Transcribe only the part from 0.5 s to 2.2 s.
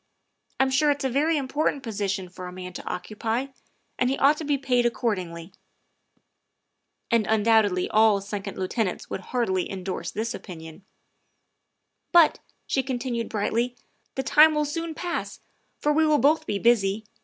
I 'm sure it 's a very important posi